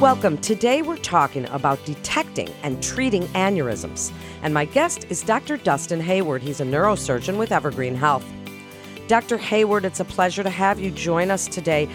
[0.00, 0.38] Welcome.
[0.38, 4.10] Today we're talking about detecting and treating aneurysms.
[4.42, 5.58] And my guest is Dr.
[5.58, 6.40] Dustin Hayward.
[6.40, 8.24] He's a neurosurgeon with Evergreen Health.
[9.08, 9.36] Dr.
[9.36, 11.86] Hayward, it's a pleasure to have you join us today.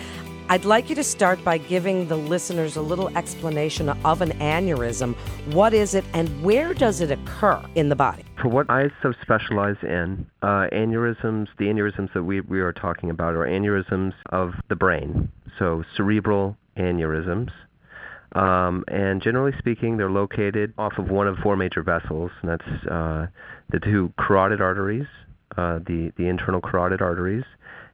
[0.50, 5.16] I'd like you to start by giving the listeners a little explanation of an aneurysm.
[5.52, 8.24] What is it and where does it occur in the body?
[8.40, 13.10] For what I so specialize in, uh, aneurysms, the aneurysms that we, we are talking
[13.10, 17.50] about are aneurysms of the brain, so cerebral aneurysms.
[18.34, 22.88] Um, and generally speaking, they're located off of one of four major vessels, and that's
[22.88, 23.28] uh,
[23.70, 25.08] the two carotid arteries,
[25.58, 27.46] uh, the, the internal carotid arteries,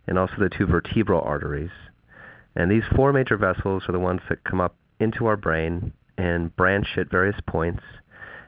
[0.08, 1.72] and also the two vertebral arteries.
[2.56, 6.56] And these four major vessels are the ones that come up into our brain and
[6.56, 7.84] branch at various points.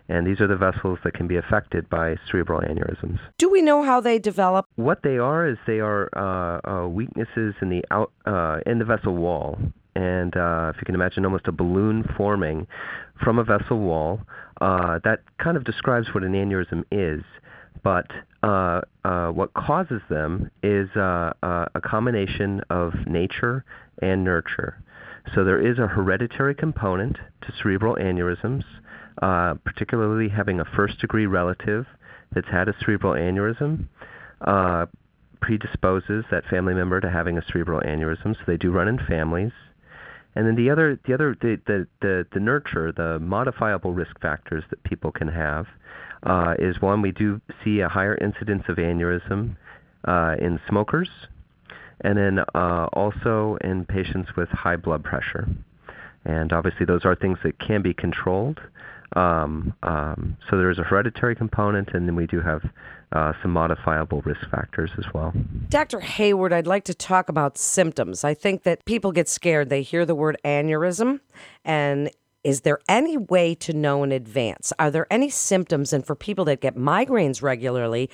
[0.10, 3.20] And these are the vessels that can be affected by cerebral aneurysms.
[3.38, 4.66] Do we know how they develop?
[4.76, 8.86] What they are is they are uh, uh weaknesses in the out uh, in the
[8.86, 9.58] vessel wall
[9.96, 12.68] and uh, if you can imagine almost a balloon forming
[13.24, 14.22] from a vessel wall,
[14.62, 17.24] uh, that kind of describes what an aneurysm is.
[17.84, 18.08] But
[18.44, 23.66] uh, uh what causes them is uh, uh, a combination of nature
[24.02, 24.82] and nurture.
[25.34, 28.64] So there is a hereditary component to cerebral aneurysms,
[29.64, 31.86] particularly having a first degree relative
[32.34, 33.88] that's had a cerebral aneurysm
[35.44, 39.52] predisposes that family member to having a cerebral aneurysm, so they do run in families.
[40.36, 44.64] And then the other, the other, the, the, the, the nurture, the modifiable risk factors
[44.70, 45.68] that people can have
[46.24, 49.56] uh, is one, we do see a higher incidence of aneurysm
[50.06, 51.10] uh, in smokers,
[52.02, 55.48] and then uh, also in patients with high blood pressure.
[56.26, 58.60] And obviously, those are things that can be controlled.
[59.16, 62.64] Um, um, so there is a hereditary component, and then we do have
[63.12, 65.34] uh, some modifiable risk factors as well.
[65.70, 66.00] Dr.
[66.00, 68.24] Hayward, I'd like to talk about symptoms.
[68.24, 69.70] I think that people get scared.
[69.70, 71.20] They hear the word aneurysm,
[71.64, 72.10] and
[72.44, 74.74] is there any way to know in advance?
[74.78, 75.94] Are there any symptoms?
[75.94, 78.10] And for people that get migraines regularly,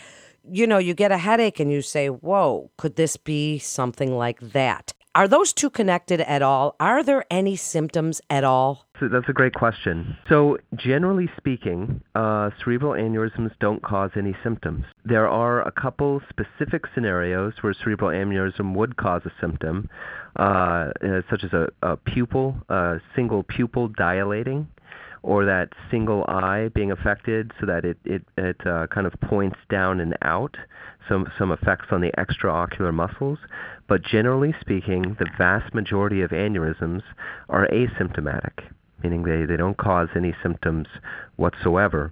[0.50, 4.40] you know, you get a headache and you say, Whoa, could this be something like
[4.40, 4.94] that?
[5.16, 6.75] Are those two connected at all?
[6.79, 8.85] Are there any symptoms at all?
[9.00, 10.18] So that's a great question.
[10.28, 14.86] So, generally speaking, uh, cerebral aneurysms don't cause any symptoms.
[15.06, 19.90] There are a couple specific scenarios where cerebral aneurysm would cause a symptom,
[20.38, 24.68] uh, uh such as a, a pupil, a single pupil dilating,
[25.24, 29.58] or that single eye being affected so that it, it, it uh, kind of points
[29.70, 30.56] down and out,
[31.08, 33.40] some, some effects on the extraocular muscles.
[33.88, 37.02] But generally speaking, the vast majority of aneurysms
[37.50, 38.70] are asymptomatic,
[39.04, 40.88] meaning they, they don't cause any symptoms
[41.36, 42.12] whatsoever.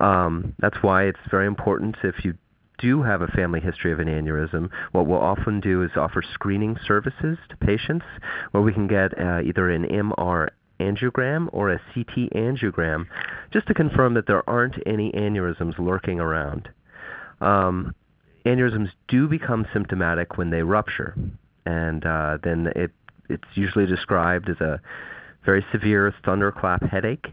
[0.00, 2.34] Um, that's why it's very important if you
[2.78, 6.76] do have a family history of an aneurysm, what we'll often do is offer screening
[6.86, 8.06] services to patients
[8.52, 10.48] where we can get uh, either an MR
[10.80, 13.06] angiogram or a CT angiogram
[13.52, 16.68] just to confirm that there aren't any aneurysms lurking around.
[17.40, 17.94] Um,
[18.46, 21.14] aneurysms do become symptomatic when they rupture,
[21.66, 22.90] and uh, then it,
[23.28, 24.80] it's usually described as a
[25.44, 27.26] very severe thunderclap headache,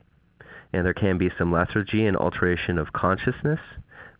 [0.73, 3.59] and there can be some lethargy and alteration of consciousness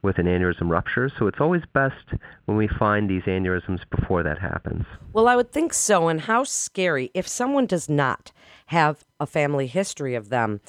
[0.02, 1.10] with an aneurysm rupture.
[1.18, 2.14] So it's always best
[2.46, 4.86] when we find these aneurysms before that happens.
[5.12, 6.08] Well, I would think so.
[6.08, 8.32] And how scary if someone does not
[8.68, 10.62] have a family history of them.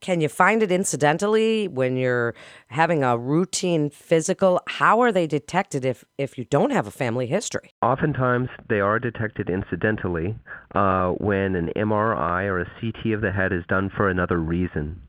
[0.00, 2.34] Can you find it incidentally when you're
[2.66, 4.60] having a routine physical?
[4.66, 7.70] How are they detected if, if you don't have a family history?
[7.80, 10.36] Oftentimes, they are detected incidentally
[10.74, 15.00] uh, when an MRI or a CT of the head is done for another reason.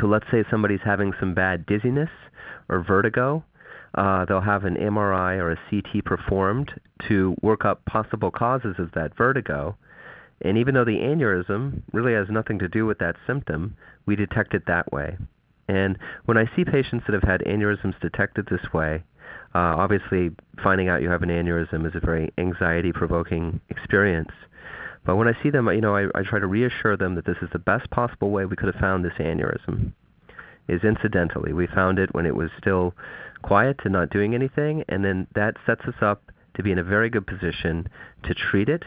[0.00, 2.10] So let's say somebody's having some bad dizziness
[2.68, 3.42] or vertigo.
[3.94, 6.70] Uh, they'll have an MRI or a CT performed
[7.08, 9.76] to work up possible causes of that vertigo.
[10.42, 13.76] And even though the aneurysm really has nothing to do with that symptom,
[14.06, 15.16] we detect it that way.
[15.68, 19.02] And when I see patients that have had aneurysms detected this way,
[19.54, 20.30] uh, obviously
[20.62, 24.30] finding out you have an aneurysm is a very anxiety provoking experience.
[25.04, 27.36] But when I see them, you know, I, I try to reassure them that this
[27.42, 29.92] is the best possible way we could have found this aneurysm.
[30.68, 32.94] Is incidentally, we found it when it was still
[33.40, 36.22] quiet and not doing anything, and then that sets us up
[36.54, 37.88] to be in a very good position
[38.24, 38.82] to treat it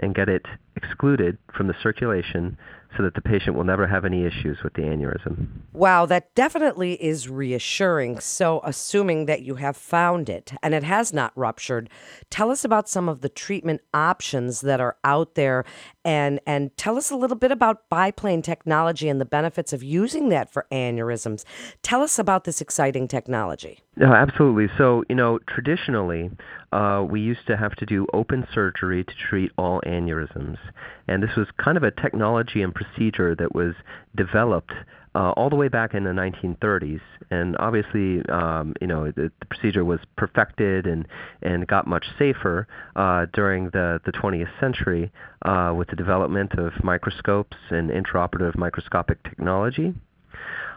[0.00, 0.46] and get it
[0.76, 2.56] excluded from the circulation
[2.96, 5.46] so that the patient will never have any issues with the aneurysm.
[5.72, 8.20] Wow, that definitely is reassuring.
[8.20, 11.90] So, assuming that you have found it and it has not ruptured,
[12.30, 15.64] tell us about some of the treatment options that are out there
[16.04, 20.30] and and tell us a little bit about biplane technology and the benefits of using
[20.30, 21.44] that for aneurysms.
[21.82, 23.80] Tell us about this exciting technology.
[23.96, 24.68] No, absolutely.
[24.78, 26.30] So, you know, traditionally,
[26.72, 30.58] uh, we used to have to do open surgery to treat all aneurysms.
[31.06, 33.74] And this was kind of a technology and procedure that was
[34.14, 34.72] developed
[35.14, 37.00] uh, all the way back in the 1930s.
[37.30, 41.06] And obviously, um, you know, the, the, procedure was perfected and,
[41.42, 45.10] and got much safer uh, during the, the 20th century
[45.42, 49.94] uh, with the development of microscopes and intraoperative microscopic technology.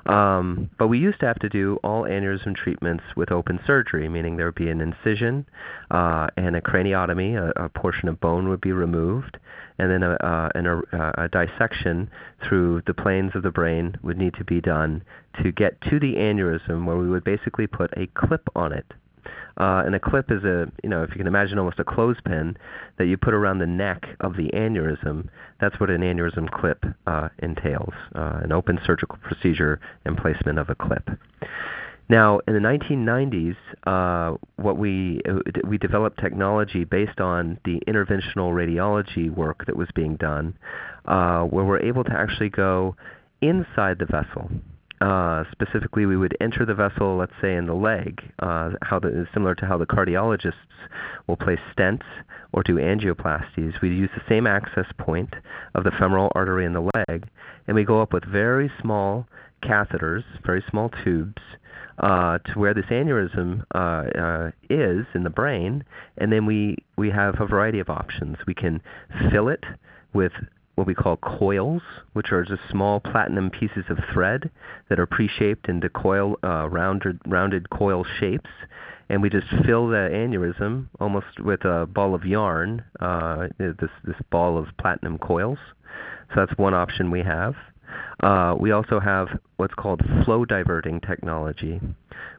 [0.05, 4.35] Um, but we used to have to do all aneurysm treatments with open surgery, meaning
[4.35, 5.45] there would be an incision
[5.91, 9.37] uh, and a craniotomy, a, a, portion of bone would be removed,
[9.77, 12.09] and then a, uh, a, a, dissection
[12.47, 15.03] through the planes of the brain would need to be done
[15.43, 18.85] to get to the aneurysm where we would basically put a clip on it.
[19.57, 22.57] Uh, and a clip is a, you know, if you can imagine almost a clothespin
[22.97, 25.27] that you put around the neck of the aneurysm.
[25.59, 30.69] That's what an aneurysm clip uh, entails, uh, an open surgical procedure and placement of
[30.69, 31.09] a clip.
[32.09, 38.51] Now, in the 1990s, uh, what we uh, we developed technology based on the interventional
[38.51, 40.57] radiology work that was being done,
[41.05, 42.97] uh, where we're able to actually go
[43.41, 44.51] inside the vessel
[45.01, 49.25] uh, specifically, we would enter the vessel, let's say in the leg, uh, how the,
[49.33, 50.53] similar to how the cardiologists
[51.27, 52.05] will place stents
[52.53, 53.81] or do angioplasties.
[53.81, 55.33] We use the same access point
[55.73, 57.27] of the femoral artery in the leg,
[57.67, 59.25] and we go up with very small
[59.63, 61.41] catheters, very small tubes,
[61.97, 65.83] uh, to where this aneurysm uh, uh, is in the brain,
[66.17, 68.37] and then we we have a variety of options.
[68.45, 68.81] We can
[69.31, 69.63] fill it
[70.13, 70.31] with
[70.75, 71.81] what we call coils,
[72.13, 74.49] which are just small platinum pieces of thread
[74.89, 78.49] that are pre-shaped into coil, uh, rounded, rounded coil shapes.
[79.09, 84.15] And we just fill the aneurysm almost with a ball of yarn, uh, this, this
[84.31, 85.59] ball of platinum coils.
[86.29, 87.55] So that's one option we have.
[88.23, 89.27] Uh, we also have
[89.57, 91.81] what's called flow diverting technology,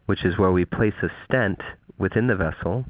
[0.06, 1.60] which is where we place a stent
[1.98, 2.86] within the vessel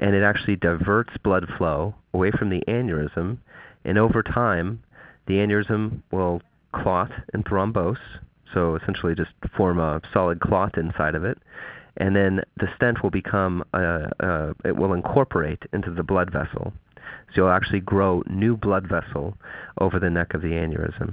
[0.00, 3.38] and it actually diverts blood flow away from the aneurysm
[3.84, 4.82] and over time,
[5.26, 6.42] the aneurysm will
[6.72, 7.98] clot and thrombose,
[8.52, 11.38] so essentially just form a solid clot inside of it.
[11.96, 16.72] And then the stent will become, uh, uh, it will incorporate into the blood vessel.
[17.28, 19.36] So you'll actually grow new blood vessel
[19.80, 21.12] over the neck of the aneurysm.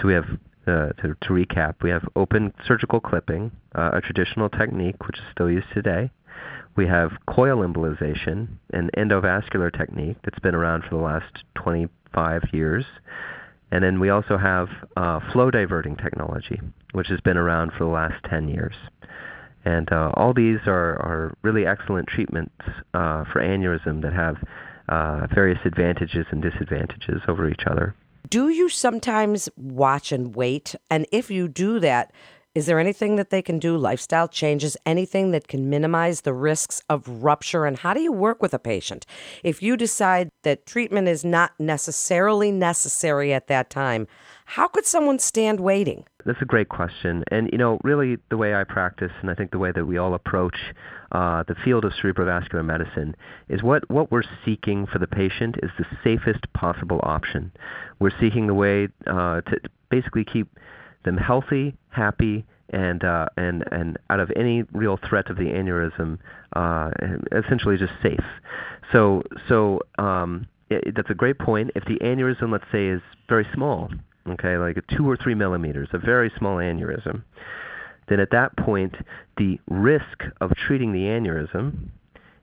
[0.00, 0.26] So we have,
[0.66, 5.24] uh, to, to, recap, we have open surgical clipping, uh, a traditional technique which is
[5.32, 6.10] still used today.
[6.76, 12.84] We have coil embolization, an endovascular technique that's been around for the last 25 years.
[13.70, 16.60] And then we also have uh, flow diverting technology,
[16.92, 18.74] which has been around for the last 10 years.
[19.64, 22.54] And uh, all these are, are really excellent treatments
[22.94, 24.36] uh, for aneurysm that have
[24.88, 27.94] uh, various advantages and disadvantages over each other.
[28.28, 30.74] Do you sometimes watch and wait?
[30.90, 32.12] And if you do that,
[32.56, 36.80] is there anything that they can do, lifestyle changes, anything that can minimize the risks
[36.88, 37.66] of rupture?
[37.66, 39.04] And how do you work with a patient?
[39.44, 44.08] If you decide that treatment is not necessarily necessary at that time,
[44.46, 46.06] how could someone stand waiting?
[46.24, 47.24] That's a great question.
[47.30, 49.98] And, you know, really the way I practice, and I think the way that we
[49.98, 50.56] all approach
[51.12, 53.14] uh, the field of cerebrovascular medicine,
[53.50, 57.52] is what, what we're seeking for the patient is the safest possible option.
[57.98, 59.60] We're seeking the way uh, to
[59.90, 60.48] basically keep
[61.06, 66.18] them healthy, happy, and uh, and and out of any real threat of the aneurysm,
[66.54, 66.90] uh,
[67.32, 68.24] essentially just safe.
[68.92, 71.70] So so um, it, that's a great point.
[71.74, 73.88] If the aneurysm, let's say, is very small,
[74.28, 77.22] okay, like a two or three millimeters, a very small aneurysm,
[78.08, 78.94] then at that point
[79.38, 81.88] the risk of treating the aneurysm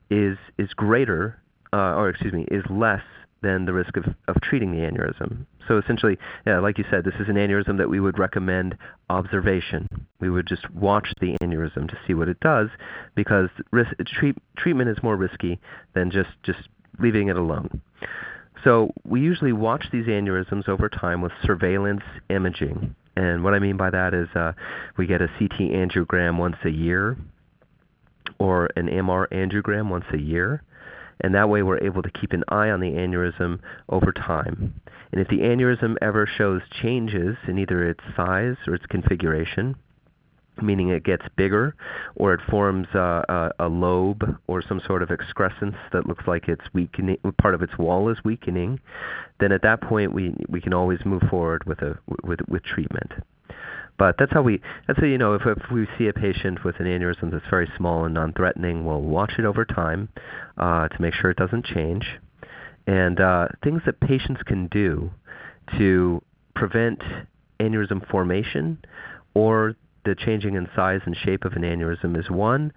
[0.10, 1.40] is is greater,
[1.74, 3.04] uh, or excuse me, is less
[3.44, 5.46] than the risk of, of treating the aneurysm.
[5.68, 8.78] So essentially, yeah, like you said, this is an aneurysm that we would recommend
[9.10, 9.88] observation.
[10.20, 12.70] We would just watch the aneurysm to see what it does
[13.16, 15.60] because risk, treat, treatment is more risky
[15.94, 16.68] than just, just
[17.00, 17.82] leaving it alone.
[18.64, 22.96] So we usually watch these aneurysms over time with surveillance imaging.
[23.16, 24.54] And what I mean by that is uh,
[24.98, 27.18] we get a CT angiogram once a year
[28.40, 30.64] or an MR angiogram once a year
[31.22, 34.74] and that way we're able to keep an eye on the aneurysm over time.
[35.12, 39.76] And if the aneurysm ever shows changes in either its size or its configuration,
[40.62, 41.76] meaning it gets bigger
[42.16, 43.24] or it forms a,
[43.60, 47.62] a, a, lobe or some sort of excrescence that looks like it's weakening part of
[47.62, 48.80] its wall is weakening
[49.40, 53.12] then at that point we we can always move forward with a with with treatment
[54.04, 56.78] but that's how we, that's how, you know, if, if we see a patient with
[56.82, 60.10] an aneurysm that's very small and non-threatening, we'll watch it over time
[60.58, 62.06] uh, to make sure it doesn't change.
[62.86, 65.10] And uh, things that patients can do
[65.78, 66.22] to
[66.54, 67.02] prevent
[67.62, 68.78] aneurysm formation
[69.36, 72.74] or the changing in size and shape of an aneurysm is one,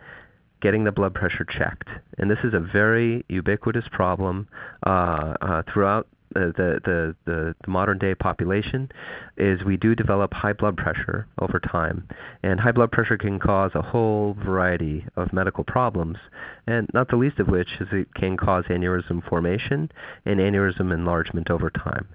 [0.62, 1.88] getting the blood pressure checked.
[2.18, 4.47] And this is a very ubiquitous problem
[4.87, 8.90] uh, uh, throughout the, the, the, the modern day population
[9.37, 12.09] is we do develop high blood pressure over time.
[12.42, 16.18] And high blood pressure can cause a whole variety of medical problems,
[16.66, 19.90] and not the least of which is it can cause aneurysm formation
[20.25, 22.09] and aneurysm enlargement over time.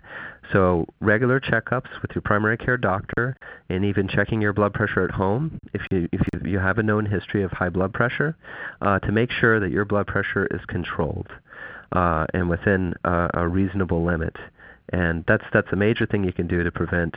[0.52, 3.38] So regular checkups with your primary care doctor,
[3.70, 6.84] and even checking your blood pressure at home if you if you, you have a
[6.84, 8.36] known history of high blood pressure,
[8.82, 11.28] uh, to make sure that your blood pressure is controlled
[11.92, 14.36] uh, and within a, a reasonable limit.
[14.94, 17.16] And that's that's a major thing you can do to prevent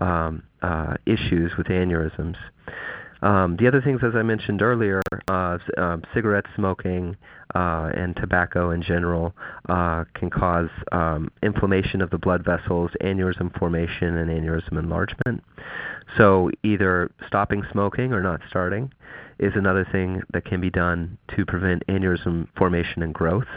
[0.00, 2.36] um, uh, issues with aneurysms.
[3.22, 7.16] Um, the other things, as I mentioned earlier, uh, uh, cigarette smoking
[7.54, 9.34] uh, and tobacco in general
[9.70, 15.42] uh, can cause um, inflammation of the blood vessels, aneurysm formation, and aneurysm enlargement.
[16.18, 18.92] So either stopping smoking or not starting
[19.38, 23.48] is another thing that can be done to prevent aneurysm formation and growth.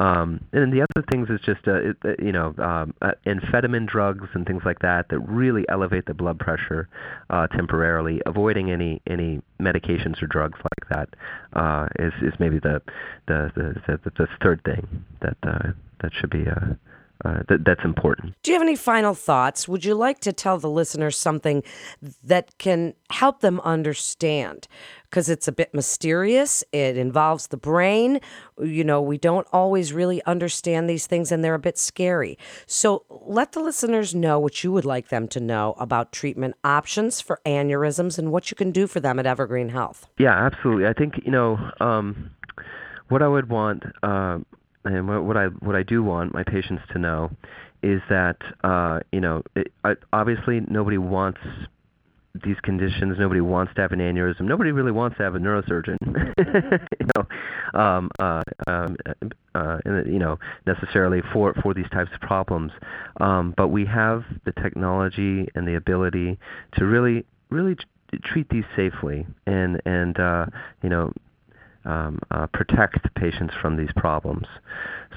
[0.00, 4.26] Um, and the other things is just, uh, uh, you know, um, uh, amphetamine drugs
[4.32, 6.88] and things like that that really elevate the blood pressure
[7.28, 8.22] uh, temporarily.
[8.24, 11.08] Avoiding any any medications or drugs like that
[11.52, 12.80] uh, is is maybe the
[13.28, 16.46] the the, the, the third thing that uh, that should be.
[16.48, 16.74] Uh,
[17.24, 18.34] uh, th- that's important.
[18.42, 19.68] Do you have any final thoughts?
[19.68, 21.62] Would you like to tell the listeners something
[22.24, 24.66] that can help them understand?
[25.04, 28.20] Because it's a bit mysterious, it involves the brain.
[28.58, 32.38] You know, we don't always really understand these things and they're a bit scary.
[32.66, 37.20] So let the listeners know what you would like them to know about treatment options
[37.20, 40.06] for aneurysms and what you can do for them at Evergreen Health.
[40.16, 40.86] Yeah, absolutely.
[40.86, 42.30] I think, you know, um,
[43.08, 43.82] what I would want.
[44.02, 44.38] Uh,
[44.84, 47.30] and what, I what I do want my patients to know
[47.82, 51.40] is that uh, you know it, I, obviously nobody wants
[52.44, 53.16] these conditions.
[53.18, 54.42] Nobody wants to have an aneurysm.
[54.42, 55.96] Nobody really wants to have a neurosurgeon,
[57.00, 58.96] you know, um, uh, um,
[59.54, 62.72] uh, you know, necessarily for for these types of problems.
[63.20, 66.38] Um, but we have the technology and the ability
[66.78, 67.76] to really, really
[68.24, 70.46] treat these safely and and uh,
[70.82, 71.12] you know
[71.84, 74.46] um, uh, protect patients from these problems.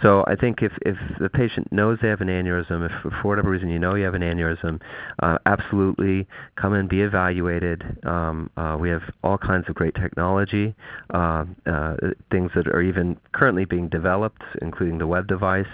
[0.02, 3.50] So I think if, if the patient knows they have an aneurysm, if for whatever
[3.50, 4.82] reason you know you have an aneurysm,
[5.22, 7.84] uh, absolutely come and be evaluated.
[8.04, 10.76] Um, uh, we have all kinds of great technology,
[11.14, 11.96] uh, uh
[12.32, 15.66] things that are even currently being developed, including the web device,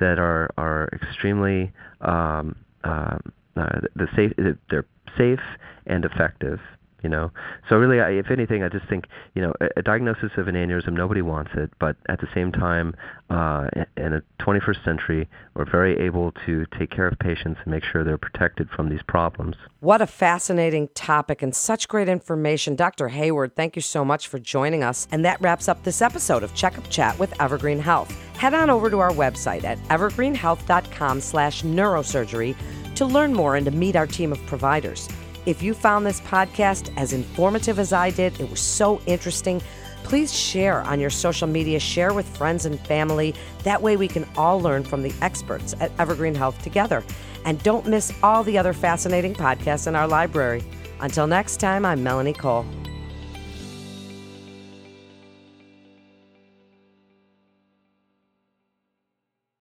[0.00, 3.18] that are are extremely um, uh,
[3.54, 4.32] the safe.
[4.70, 4.86] They're
[5.16, 5.40] safe
[5.86, 6.60] and effective
[7.02, 7.30] you know?
[7.68, 10.54] So really I, if anything i just think you know a, a, diagnosis of an
[10.54, 12.94] aneurysm nobody wants it but at the same time
[13.30, 17.84] uh, in the 21st century we're very able to take care of patients and make
[17.84, 19.56] sure they're protected from these problems.
[19.80, 22.76] What a fascinating topic and such great information.
[22.76, 25.08] Dr hayward thank you so much for joining us.
[25.10, 28.10] And that wraps up this episode of checkup chat with evergreen health.
[28.36, 32.56] Head on over to our website at evergreenhealth.com slash neurosurgery
[32.94, 35.08] to learn more and to meet our team of providers
[35.46, 39.60] if you found this podcast as informative as I did, it was so interesting.
[40.04, 43.34] Please share on your social media, share with friends and family.
[43.62, 47.04] That way we can all learn from the experts at Evergreen Health together.
[47.44, 50.62] And don't miss all the other fascinating podcasts in our library.
[51.00, 52.64] Until next time, I'm Melanie Cole.